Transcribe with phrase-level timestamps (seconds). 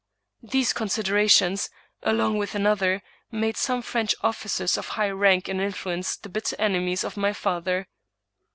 [0.41, 1.69] These considerations,
[2.01, 7.03] along with another, made some French officers of high rank and influence the bitter enemies
[7.03, 7.87] of my father.